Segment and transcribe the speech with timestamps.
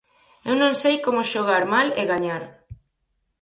[0.49, 2.43] Eu non sei como xogar mal e gañar.